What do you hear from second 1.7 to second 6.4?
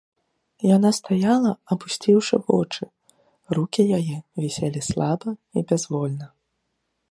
апусціўшы вочы, рукі яе віселі слаба і бязвольна.